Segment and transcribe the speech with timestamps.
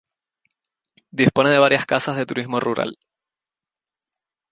[1.11, 2.97] Dispone de varias casas de turismo rural.